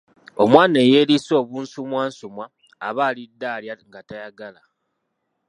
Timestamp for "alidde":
3.09-3.47